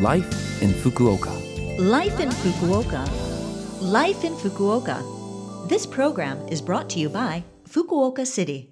Life 0.00 0.60
in 0.60 0.70
Fukuoka. 0.70 1.30
Life 1.78 2.18
in 2.18 2.28
Fukuoka. 2.28 3.08
Life 3.80 4.24
in 4.24 4.34
Fukuoka. 4.34 5.68
This 5.68 5.86
program 5.86 6.36
is 6.48 6.60
brought 6.60 6.90
to 6.90 6.98
you 6.98 7.08
by 7.08 7.44
Fukuoka 7.68 8.26
City. 8.26 8.68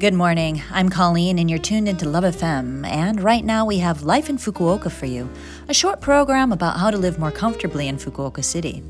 Good 0.00 0.14
morning. 0.14 0.62
I'm 0.72 0.88
Colleen, 0.88 1.38
and 1.38 1.48
you're 1.48 1.60
tuned 1.60 1.88
into 1.88 2.08
Love 2.08 2.24
FM. 2.24 2.84
And 2.88 3.22
right 3.22 3.44
now 3.44 3.64
we 3.64 3.78
have 3.78 4.02
Life 4.02 4.28
in 4.28 4.36
Fukuoka 4.36 4.90
for 4.90 5.06
you, 5.06 5.30
a 5.68 5.74
short 5.74 6.00
program 6.00 6.50
about 6.50 6.80
how 6.80 6.90
to 6.90 6.98
live 6.98 7.20
more 7.20 7.30
comfortably 7.30 7.86
in 7.86 7.96
Fukuoka 7.96 8.42
City. 8.42 8.82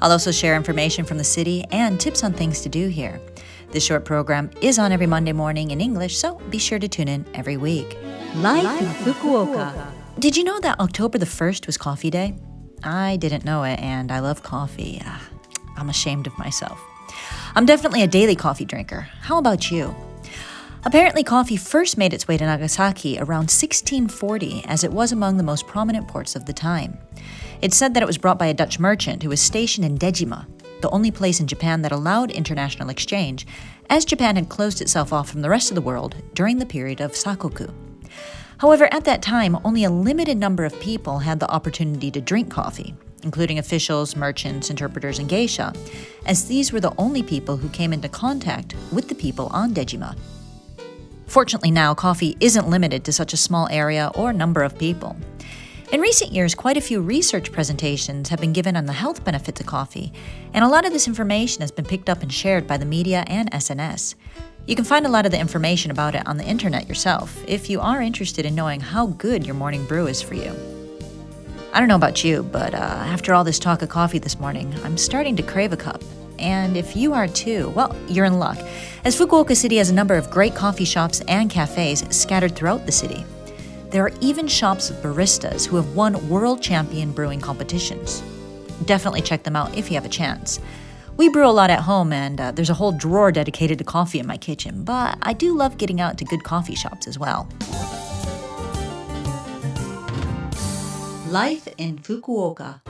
I'll 0.00 0.12
also 0.12 0.30
share 0.30 0.54
information 0.54 1.04
from 1.04 1.18
the 1.18 1.24
city 1.24 1.64
and 1.72 1.98
tips 1.98 2.22
on 2.22 2.32
things 2.32 2.60
to 2.60 2.68
do 2.68 2.86
here. 2.86 3.20
This 3.72 3.84
short 3.84 4.04
program 4.04 4.48
is 4.60 4.78
on 4.78 4.92
every 4.92 5.08
Monday 5.08 5.32
morning 5.32 5.72
in 5.72 5.80
English, 5.80 6.16
so 6.16 6.36
be 6.50 6.58
sure 6.58 6.78
to 6.78 6.86
tune 6.86 7.08
in 7.08 7.26
every 7.34 7.56
week. 7.56 7.98
Life, 8.36 8.80
in 8.80 9.12
Fukuoka. 9.12 9.97
Did 10.18 10.36
you 10.36 10.42
know 10.42 10.58
that 10.58 10.80
October 10.80 11.16
the 11.16 11.26
1st 11.26 11.68
was 11.68 11.76
Coffee 11.76 12.10
Day? 12.10 12.34
I 12.82 13.18
didn't 13.18 13.44
know 13.44 13.62
it, 13.62 13.78
and 13.78 14.10
I 14.10 14.18
love 14.18 14.42
coffee. 14.42 15.00
Ah, 15.04 15.22
I'm 15.76 15.88
ashamed 15.88 16.26
of 16.26 16.36
myself. 16.36 16.82
I'm 17.54 17.64
definitely 17.66 18.02
a 18.02 18.08
daily 18.08 18.34
coffee 18.34 18.64
drinker. 18.64 19.02
How 19.20 19.38
about 19.38 19.70
you? 19.70 19.94
Apparently, 20.84 21.22
coffee 21.22 21.56
first 21.56 21.96
made 21.96 22.12
its 22.12 22.26
way 22.26 22.36
to 22.36 22.44
Nagasaki 22.44 23.16
around 23.16 23.46
1640, 23.46 24.64
as 24.64 24.82
it 24.82 24.92
was 24.92 25.12
among 25.12 25.36
the 25.36 25.44
most 25.44 25.68
prominent 25.68 26.08
ports 26.08 26.34
of 26.34 26.46
the 26.46 26.52
time. 26.52 26.98
It's 27.62 27.76
said 27.76 27.94
that 27.94 28.02
it 28.02 28.06
was 28.06 28.18
brought 28.18 28.40
by 28.40 28.46
a 28.46 28.54
Dutch 28.54 28.80
merchant 28.80 29.22
who 29.22 29.28
was 29.28 29.40
stationed 29.40 29.86
in 29.86 29.98
Dejima, 29.98 30.48
the 30.80 30.90
only 30.90 31.12
place 31.12 31.38
in 31.38 31.46
Japan 31.46 31.82
that 31.82 31.92
allowed 31.92 32.32
international 32.32 32.90
exchange, 32.90 33.46
as 33.88 34.04
Japan 34.04 34.34
had 34.34 34.48
closed 34.48 34.80
itself 34.80 35.12
off 35.12 35.30
from 35.30 35.42
the 35.42 35.50
rest 35.50 35.70
of 35.70 35.76
the 35.76 35.80
world 35.80 36.16
during 36.34 36.58
the 36.58 36.66
period 36.66 37.00
of 37.00 37.12
Sakoku. 37.12 37.72
However, 38.58 38.92
at 38.92 39.04
that 39.04 39.22
time, 39.22 39.56
only 39.64 39.84
a 39.84 39.90
limited 39.90 40.36
number 40.36 40.64
of 40.64 40.78
people 40.80 41.20
had 41.20 41.38
the 41.38 41.50
opportunity 41.50 42.10
to 42.10 42.20
drink 42.20 42.50
coffee, 42.50 42.94
including 43.22 43.58
officials, 43.58 44.16
merchants, 44.16 44.68
interpreters, 44.68 45.20
and 45.20 45.28
geisha, 45.28 45.72
as 46.26 46.48
these 46.48 46.72
were 46.72 46.80
the 46.80 46.94
only 46.98 47.22
people 47.22 47.56
who 47.56 47.68
came 47.68 47.92
into 47.92 48.08
contact 48.08 48.74
with 48.92 49.08
the 49.08 49.14
people 49.14 49.46
on 49.52 49.74
Dejima. 49.74 50.16
Fortunately, 51.26 51.70
now 51.70 51.94
coffee 51.94 52.36
isn't 52.40 52.68
limited 52.68 53.04
to 53.04 53.12
such 53.12 53.32
a 53.32 53.36
small 53.36 53.68
area 53.70 54.10
or 54.16 54.32
number 54.32 54.62
of 54.64 54.76
people. 54.76 55.16
In 55.92 56.00
recent 56.00 56.32
years, 56.32 56.54
quite 56.54 56.76
a 56.76 56.82
few 56.82 57.00
research 57.00 57.52
presentations 57.52 58.28
have 58.28 58.40
been 58.40 58.52
given 58.52 58.76
on 58.76 58.86
the 58.86 58.92
health 58.92 59.24
benefits 59.24 59.60
of 59.60 59.66
coffee, 59.66 60.12
and 60.52 60.64
a 60.64 60.68
lot 60.68 60.84
of 60.84 60.92
this 60.92 61.06
information 61.06 61.60
has 61.60 61.70
been 61.70 61.84
picked 61.84 62.10
up 62.10 62.22
and 62.22 62.32
shared 62.32 62.66
by 62.66 62.76
the 62.76 62.84
media 62.84 63.24
and 63.28 63.50
SNS. 63.52 64.14
You 64.68 64.76
can 64.76 64.84
find 64.84 65.06
a 65.06 65.08
lot 65.08 65.24
of 65.24 65.32
the 65.32 65.40
information 65.40 65.90
about 65.90 66.14
it 66.14 66.26
on 66.28 66.36
the 66.36 66.44
internet 66.44 66.86
yourself 66.86 67.42
if 67.48 67.70
you 67.70 67.80
are 67.80 68.02
interested 68.02 68.44
in 68.44 68.54
knowing 68.54 68.80
how 68.80 69.06
good 69.06 69.46
your 69.46 69.54
morning 69.54 69.86
brew 69.86 70.06
is 70.06 70.20
for 70.20 70.34
you. 70.34 70.54
I 71.72 71.80
don't 71.80 71.88
know 71.88 71.96
about 71.96 72.22
you, 72.22 72.42
but 72.42 72.74
uh, 72.74 72.76
after 72.76 73.32
all 73.32 73.44
this 73.44 73.58
talk 73.58 73.80
of 73.80 73.88
coffee 73.88 74.18
this 74.18 74.38
morning, 74.38 74.70
I'm 74.84 74.98
starting 74.98 75.36
to 75.36 75.42
crave 75.42 75.72
a 75.72 75.76
cup. 75.78 76.02
And 76.38 76.76
if 76.76 76.94
you 76.94 77.14
are 77.14 77.26
too, 77.26 77.70
well, 77.70 77.96
you're 78.08 78.26
in 78.26 78.38
luck, 78.38 78.58
as 79.06 79.18
Fukuoka 79.18 79.56
City 79.56 79.78
has 79.78 79.88
a 79.88 79.94
number 79.94 80.16
of 80.16 80.30
great 80.30 80.54
coffee 80.54 80.84
shops 80.84 81.22
and 81.28 81.48
cafes 81.48 82.04
scattered 82.10 82.54
throughout 82.54 82.84
the 82.84 82.92
city. 82.92 83.24
There 83.88 84.04
are 84.04 84.12
even 84.20 84.46
shops 84.46 84.90
with 84.90 85.02
baristas 85.02 85.66
who 85.66 85.76
have 85.76 85.96
won 85.96 86.28
world 86.28 86.60
champion 86.60 87.12
brewing 87.12 87.40
competitions. 87.40 88.22
Definitely 88.84 89.22
check 89.22 89.44
them 89.44 89.56
out 89.56 89.74
if 89.74 89.90
you 89.90 89.94
have 89.94 90.04
a 90.04 90.10
chance. 90.10 90.60
We 91.18 91.28
brew 91.28 91.48
a 91.48 91.50
lot 91.50 91.68
at 91.68 91.80
home, 91.80 92.12
and 92.12 92.40
uh, 92.40 92.52
there's 92.52 92.70
a 92.70 92.74
whole 92.74 92.92
drawer 92.92 93.32
dedicated 93.32 93.78
to 93.78 93.84
coffee 93.84 94.20
in 94.20 94.26
my 94.28 94.36
kitchen, 94.36 94.84
but 94.84 95.18
I 95.22 95.32
do 95.32 95.52
love 95.52 95.76
getting 95.76 96.00
out 96.00 96.16
to 96.18 96.24
good 96.24 96.44
coffee 96.44 96.76
shops 96.76 97.08
as 97.08 97.18
well. 97.18 97.48
Life 101.28 101.66
in 101.76 101.98
Fukuoka. 101.98 102.80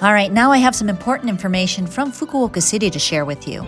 All 0.00 0.14
right, 0.14 0.32
now 0.32 0.50
I 0.50 0.56
have 0.56 0.74
some 0.74 0.88
important 0.88 1.28
information 1.28 1.86
from 1.86 2.12
Fukuoka 2.12 2.62
City 2.62 2.88
to 2.88 2.98
share 2.98 3.26
with 3.26 3.46
you. 3.46 3.66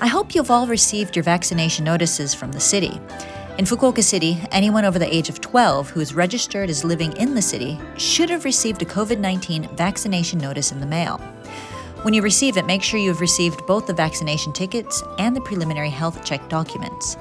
I 0.00 0.06
hope 0.06 0.36
you've 0.36 0.52
all 0.52 0.68
received 0.68 1.16
your 1.16 1.24
vaccination 1.24 1.84
notices 1.84 2.32
from 2.32 2.52
the 2.52 2.60
city. 2.60 3.00
In 3.58 3.64
Fukuoka 3.64 4.04
City, 4.04 4.40
anyone 4.52 4.84
over 4.84 5.00
the 5.00 5.12
age 5.12 5.28
of 5.28 5.40
12 5.40 5.90
who 5.90 5.98
is 5.98 6.14
registered 6.14 6.70
as 6.70 6.84
living 6.84 7.12
in 7.16 7.34
the 7.34 7.42
city 7.42 7.76
should 7.96 8.30
have 8.30 8.44
received 8.44 8.82
a 8.82 8.84
COVID 8.84 9.18
19 9.18 9.68
vaccination 9.76 10.38
notice 10.38 10.70
in 10.70 10.78
the 10.78 10.86
mail. 10.86 11.20
When 12.02 12.14
you 12.14 12.22
receive 12.22 12.56
it, 12.56 12.64
make 12.64 12.84
sure 12.84 13.00
you 13.00 13.08
have 13.08 13.20
received 13.20 13.66
both 13.66 13.88
the 13.88 13.92
vaccination 13.92 14.52
tickets 14.52 15.02
and 15.18 15.34
the 15.34 15.40
preliminary 15.40 15.90
health 15.90 16.24
check 16.24 16.48
documents. 16.48 17.16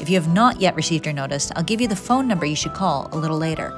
If 0.00 0.10
you 0.10 0.16
have 0.16 0.32
not 0.32 0.60
yet 0.60 0.76
received 0.76 1.06
your 1.06 1.14
notice, 1.14 1.50
I'll 1.56 1.62
give 1.62 1.80
you 1.80 1.88
the 1.88 1.96
phone 1.96 2.28
number 2.28 2.44
you 2.44 2.54
should 2.54 2.74
call 2.74 3.08
a 3.12 3.18
little 3.18 3.38
later. 3.38 3.72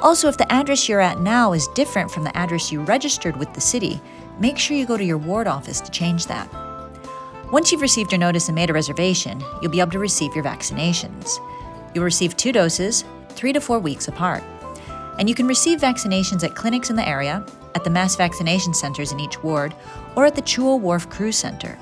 Also, 0.00 0.26
if 0.26 0.38
the 0.38 0.50
address 0.50 0.88
you're 0.88 1.00
at 1.00 1.20
now 1.20 1.52
is 1.52 1.68
different 1.68 2.10
from 2.10 2.24
the 2.24 2.34
address 2.34 2.72
you 2.72 2.80
registered 2.80 3.36
with 3.36 3.52
the 3.52 3.60
city, 3.60 4.00
make 4.40 4.58
sure 4.58 4.74
you 4.74 4.86
go 4.86 4.96
to 4.96 5.04
your 5.04 5.18
ward 5.18 5.46
office 5.46 5.82
to 5.82 5.90
change 5.90 6.26
that. 6.26 6.48
Once 7.52 7.70
you've 7.70 7.82
received 7.82 8.10
your 8.10 8.18
notice 8.18 8.48
and 8.48 8.56
made 8.56 8.70
a 8.70 8.72
reservation, 8.72 9.38
you'll 9.60 9.70
be 9.70 9.80
able 9.80 9.92
to 9.92 9.98
receive 9.98 10.34
your 10.34 10.44
vaccinations. 10.44 11.38
You'll 11.94 12.04
receive 12.04 12.38
two 12.38 12.52
doses, 12.52 13.04
three 13.28 13.52
to 13.52 13.60
four 13.60 13.78
weeks 13.78 14.08
apart. 14.08 14.42
And 15.18 15.28
you 15.28 15.34
can 15.34 15.46
receive 15.46 15.78
vaccinations 15.78 16.42
at 16.42 16.54
clinics 16.56 16.88
in 16.88 16.96
the 16.96 17.06
area, 17.06 17.44
at 17.74 17.84
the 17.84 17.90
mass 17.90 18.16
vaccination 18.16 18.74
centers 18.74 19.12
in 19.12 19.20
each 19.20 19.42
ward, 19.42 19.74
or 20.16 20.26
at 20.26 20.34
the 20.34 20.42
Chuo 20.42 20.78
Wharf 20.78 21.08
Cruise 21.10 21.36
Center. 21.36 21.78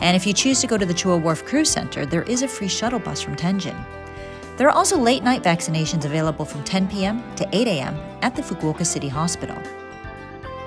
And 0.00 0.16
if 0.16 0.26
you 0.26 0.32
choose 0.32 0.60
to 0.60 0.66
go 0.66 0.78
to 0.78 0.86
the 0.86 0.94
Chuo 0.94 1.20
Wharf 1.20 1.44
Cruise 1.44 1.70
Center, 1.70 2.06
there 2.06 2.22
is 2.22 2.42
a 2.42 2.48
free 2.48 2.68
shuttle 2.68 2.98
bus 2.98 3.20
from 3.20 3.36
Tenjin. 3.36 3.76
There 4.56 4.68
are 4.68 4.76
also 4.76 4.98
late 4.98 5.22
night 5.22 5.42
vaccinations 5.42 6.04
available 6.04 6.44
from 6.44 6.64
10 6.64 6.88
p.m. 6.88 7.22
to 7.36 7.48
8 7.52 7.66
a.m. 7.66 7.98
at 8.22 8.36
the 8.36 8.42
Fukuoka 8.42 8.84
City 8.84 9.08
Hospital. 9.08 9.56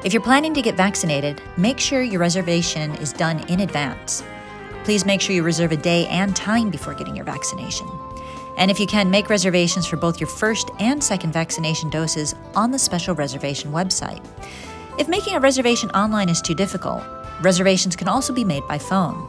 If 0.03 0.13
you're 0.13 0.22
planning 0.22 0.53
to 0.56 0.62
get 0.62 0.75
vaccinated, 0.75 1.41
make 1.57 1.79
sure 1.79 2.02
your 2.02 2.19
reservation 2.19 2.96
is 2.96 3.13
done 3.13 3.40
in 3.50 3.62
advance. 3.62 4.23
Please 4.84 5.06
make 5.06 5.22
sure 5.22 5.35
you 5.35 5.44
reserve 5.44 5.72
a 5.72 5.78
day 5.78 6.07
and 6.07 6.35
time 6.35 6.69
before 6.69 6.94
getting 6.94 7.16
your 7.16 7.25
vaccination. 7.25 7.88
And 8.58 8.69
if 8.69 8.80
you 8.80 8.88
can, 8.88 9.09
make 9.09 9.30
reservations 9.30 9.88
for 9.88 9.97
both 9.97 10.19
your 10.19 10.30
first 10.30 10.69
and 10.80 11.03
second 11.03 11.34
vaccination 11.34 11.90
doses 11.90 12.36
on 12.56 12.72
the 12.72 12.80
special 12.80 13.16
reservation 13.16 13.72
website. 13.72 14.24
If 15.00 15.08
making 15.08 15.36
a 15.36 15.40
reservation 15.40 15.90
online 15.91 16.30
is 16.30 16.41
too 16.41 16.53
difficult, 16.53 17.03
reservations 17.41 17.96
can 17.96 18.08
also 18.08 18.31
be 18.31 18.44
made 18.44 18.68
by 18.68 18.78
phone. 18.78 19.28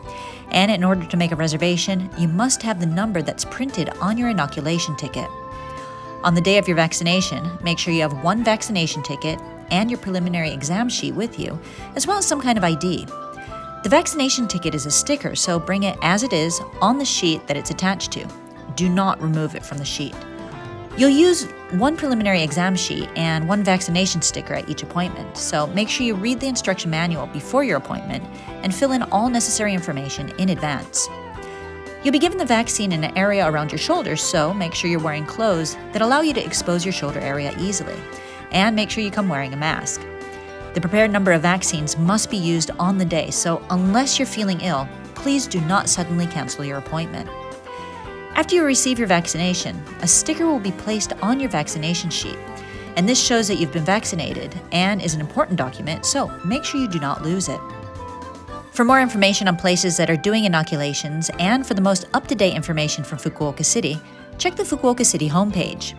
And 0.51 0.71
in 0.71 0.85
order 0.85 1.07
to 1.07 1.17
make 1.17 1.33
a 1.33 1.37
reservation, 1.37 2.11
you 2.19 2.29
must 2.29 2.63
have 2.63 2.81
the 2.81 2.87
number 2.87 3.23
that's 3.23 3.47
printed 3.47 3.89
on 4.01 4.19
your 4.19 4.29
inoculation 4.29 4.95
ticket. 4.97 5.29
On 6.23 6.35
the 6.35 6.41
day 6.41 6.59
of 6.59 6.69
your 6.69 6.77
vaccination, 6.77 7.51
make 7.63 7.79
sure 7.79 7.95
you 7.95 8.03
have 8.03 8.23
one 8.23 8.45
vaccination 8.45 9.03
ticket 9.03 9.41
and 9.71 9.91
your 9.91 9.99
preliminary 9.99 10.51
exam 10.51 10.89
sheet 10.89 11.15
with 11.15 11.39
you, 11.39 11.59
as 11.97 12.07
well 12.07 12.19
as 12.19 12.27
some 12.27 12.41
kind 12.41 12.59
of 12.59 12.65
ID. 12.65 13.07
The 13.83 13.89
vaccination 13.91 14.49
ticket 14.49 14.75
is 14.75 14.87
a 14.87 14.91
sticker, 14.91 15.35
so 15.35 15.59
bring 15.59 15.83
it 15.83 15.99
as 16.03 16.23
it 16.23 16.33
is 16.33 16.61
on 16.81 16.99
the 16.99 17.05
sheet 17.05 17.47
that 17.47 17.57
it's 17.57 17.71
attached 17.71 18.13
to 18.13 18.44
do 18.77 18.89
not 18.89 19.21
remove 19.21 19.55
it 19.55 19.65
from 19.65 19.79
the 19.79 19.85
sheet. 19.85 20.15
You'll 20.97 21.11
use 21.11 21.47
one 21.73 21.97
preliminary 21.97 22.43
exam 22.43 22.77
sheet 22.77 23.09
and 23.17 23.49
one 23.49 23.65
vaccination 23.65 24.23
sticker 24.23 24.55
at 24.55 24.69
each 24.69 24.85
appointment, 24.85 25.37
so 25.37 25.67
make 25.67 25.89
sure 25.89 26.07
you 26.07 26.15
read 26.15 26.39
the 26.39 26.47
instruction 26.47 26.89
manual 26.89 27.27
before 27.27 27.65
your 27.65 27.79
appointment 27.79 28.23
and 28.63 28.73
fill 28.73 28.93
in 28.93 29.03
all 29.05 29.29
necessary 29.29 29.75
information 29.75 30.29
in 30.39 30.51
advance. 30.51 31.09
You'll 32.05 32.13
be 32.13 32.21
given 32.21 32.39
the 32.39 32.45
vaccine 32.45 32.93
in 32.93 33.03
an 33.03 33.17
area 33.19 33.51
around 33.51 33.73
your 33.73 33.79
shoulders, 33.79 34.23
so 34.23 34.55
make 34.55 34.75
sure 34.75 34.89
you're 34.89 35.01
wearing 35.01 35.27
clothes 35.27 35.75
that 35.93 36.03
allow 36.03 36.21
you 36.21 36.35
to 36.35 36.45
expose 36.45 36.85
your 36.85 36.93
shoulder 36.93 37.19
area 37.19 37.53
easily, 37.59 37.97
and 38.53 38.77
make 38.77 38.91
sure 38.91 39.03
you 39.03 39.11
come 39.11 39.29
wearing 39.29 39.53
a 39.53 39.57
mask. 39.57 40.01
The 40.75 40.81
prepared 40.81 41.11
number 41.11 41.33
of 41.33 41.43
vaccines 41.43 41.99
must 41.99 42.31
be 42.31 42.37
used 42.37 42.71
on 42.79 42.99
the 42.99 43.05
day, 43.05 43.31
so 43.31 43.65
unless 43.71 44.19
you're 44.19 44.27
feeling 44.27 44.61
ill, 44.61 44.89
please 45.15 45.47
do 45.47 45.61
not 45.63 45.89
suddenly 45.89 46.27
cancel 46.27 46.65
your 46.65 46.79
appointment. 46.79 47.29
After 48.37 48.57
you 48.57 48.65
receive 48.65 48.99
your 48.99 49.07
vaccination, 49.07 49.81
a 50.03 50.09
sticker 50.09 50.45
will 50.47 50.59
be 50.59 50.73
placed 50.73 51.13
on 51.23 51.39
your 51.39 51.49
vaccination 51.49 52.11
sheet. 52.11 52.37
And 52.97 53.09
this 53.09 53.21
shows 53.21 53.47
that 53.47 53.57
you've 53.57 53.73
been 53.73 53.85
vaccinated 53.85 54.61
and 54.73 55.01
is 55.01 55.15
an 55.15 55.21
important 55.21 55.57
document, 55.57 56.05
so 56.05 56.27
make 56.45 56.65
sure 56.65 56.81
you 56.81 56.89
do 56.89 56.99
not 56.99 57.23
lose 57.23 57.49
it. 57.49 57.61
For 58.73 58.85
more 58.85 59.01
information 59.01 59.47
on 59.47 59.57
places 59.57 59.97
that 59.99 60.11
are 60.11 60.17
doing 60.17 60.47
inoculations 60.47 61.31
and 61.39 61.65
for 61.65 61.75
the 61.75 61.81
most 61.81 62.07
up 62.13 62.27
to 62.27 62.35
date 62.35 62.57
information 62.57 63.05
from 63.05 63.19
Fukuoka 63.19 63.65
City, 63.65 64.01
check 64.37 64.57
the 64.57 64.65
Fukuoka 64.65 65.07
City 65.07 65.29
homepage. 65.29 65.95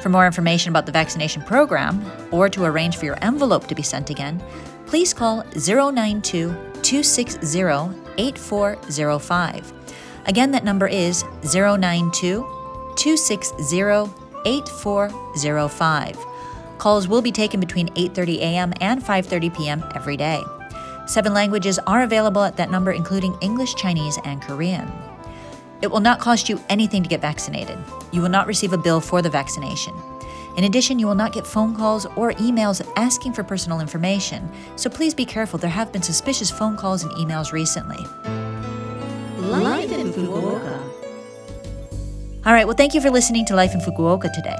For 0.00 0.08
more 0.08 0.24
information 0.24 0.70
about 0.70 0.86
the 0.86 0.92
vaccination 0.92 1.42
program 1.42 2.02
or 2.30 2.48
to 2.48 2.64
arrange 2.64 2.96
for 2.96 3.04
your 3.04 3.18
envelope 3.22 3.66
to 3.66 3.74
be 3.74 3.82
sent 3.82 4.08
again, 4.08 4.42
please 4.86 5.12
call 5.12 5.44
092 5.54 6.56
260 6.80 7.90
8405 8.16 9.85
Again, 10.26 10.50
that 10.50 10.64
number 10.64 10.86
is 10.86 11.24
092 11.42 12.44
260 12.96 14.12
8405. 14.44 16.26
Calls 16.78 17.08
will 17.08 17.22
be 17.22 17.32
taken 17.32 17.60
between 17.60 17.88
8:30 17.94 18.38
a.m. 18.38 18.72
and 18.80 19.02
5:30 19.02 19.56
p.m. 19.56 19.84
every 19.94 20.16
day. 20.16 20.42
Seven 21.06 21.32
languages 21.32 21.78
are 21.86 22.02
available 22.02 22.42
at 22.42 22.56
that 22.56 22.70
number 22.70 22.92
including 22.92 23.36
English, 23.40 23.74
Chinese, 23.74 24.18
and 24.24 24.42
Korean. 24.42 24.90
It 25.82 25.90
will 25.90 26.00
not 26.00 26.20
cost 26.20 26.48
you 26.48 26.60
anything 26.68 27.02
to 27.02 27.08
get 27.08 27.20
vaccinated. 27.20 27.78
You 28.10 28.22
will 28.22 28.28
not 28.28 28.46
receive 28.46 28.72
a 28.72 28.78
bill 28.78 29.00
for 29.00 29.22
the 29.22 29.30
vaccination. 29.30 29.94
In 30.56 30.64
addition, 30.64 30.98
you 30.98 31.06
will 31.06 31.14
not 31.14 31.32
get 31.32 31.46
phone 31.46 31.76
calls 31.76 32.06
or 32.16 32.32
emails 32.32 32.80
asking 32.96 33.34
for 33.34 33.44
personal 33.44 33.80
information, 33.80 34.48
so 34.76 34.88
please 34.88 35.14
be 35.14 35.26
careful. 35.26 35.58
There 35.58 35.70
have 35.70 35.92
been 35.92 36.02
suspicious 36.02 36.50
phone 36.50 36.76
calls 36.76 37.02
and 37.04 37.12
emails 37.12 37.52
recently. 37.52 38.02
Life 39.46 39.92
in 39.92 40.12
Fukuoka. 40.12 40.82
All 42.44 42.52
right, 42.52 42.66
well, 42.66 42.74
thank 42.74 42.94
you 42.94 43.00
for 43.00 43.10
listening 43.10 43.44
to 43.46 43.54
Life 43.54 43.74
in 43.74 43.80
Fukuoka 43.80 44.32
today. 44.32 44.56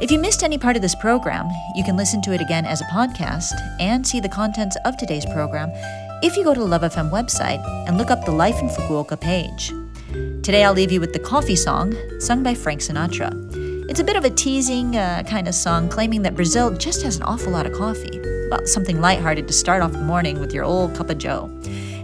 If 0.00 0.10
you 0.10 0.18
missed 0.18 0.42
any 0.42 0.58
part 0.58 0.74
of 0.74 0.82
this 0.82 0.96
program, 0.96 1.48
you 1.76 1.84
can 1.84 1.96
listen 1.96 2.20
to 2.22 2.32
it 2.32 2.40
again 2.40 2.66
as 2.66 2.80
a 2.80 2.84
podcast 2.86 3.52
and 3.78 4.04
see 4.04 4.18
the 4.18 4.28
contents 4.28 4.76
of 4.84 4.96
today's 4.96 5.24
program 5.26 5.70
if 6.24 6.36
you 6.36 6.42
go 6.42 6.52
to 6.52 6.58
the 6.58 6.66
Love 6.66 6.82
FM 6.82 7.12
website 7.12 7.64
and 7.86 7.96
look 7.96 8.10
up 8.10 8.24
the 8.24 8.32
Life 8.32 8.58
in 8.58 8.68
Fukuoka 8.68 9.20
page. 9.20 9.68
Today, 10.42 10.64
I'll 10.64 10.74
leave 10.74 10.90
you 10.90 10.98
with 10.98 11.12
the 11.12 11.20
Coffee 11.20 11.56
Song, 11.56 11.94
sung 12.18 12.42
by 12.42 12.54
Frank 12.54 12.80
Sinatra. 12.80 13.30
It's 13.88 14.00
a 14.00 14.04
bit 14.04 14.16
of 14.16 14.24
a 14.24 14.30
teasing 14.30 14.96
uh, 14.96 15.22
kind 15.28 15.46
of 15.46 15.54
song 15.54 15.88
claiming 15.88 16.22
that 16.22 16.34
Brazil 16.34 16.76
just 16.76 17.02
has 17.02 17.16
an 17.18 17.22
awful 17.22 17.52
lot 17.52 17.66
of 17.66 17.72
coffee. 17.72 18.20
Well, 18.50 18.66
something 18.66 19.00
lighthearted 19.00 19.46
to 19.46 19.52
start 19.52 19.80
off 19.80 19.92
the 19.92 19.98
morning 19.98 20.40
with 20.40 20.52
your 20.52 20.64
old 20.64 20.96
cup 20.96 21.08
of 21.08 21.18
joe. 21.18 21.48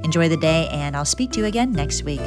Enjoy 0.04 0.28
the 0.28 0.36
day, 0.36 0.68
and 0.70 0.96
I'll 0.96 1.04
speak 1.04 1.32
to 1.32 1.40
you 1.40 1.46
again 1.46 1.72
next 1.72 2.04
week. 2.04 2.20